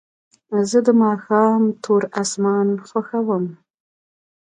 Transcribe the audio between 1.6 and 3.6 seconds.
تور اسمان خوښوم.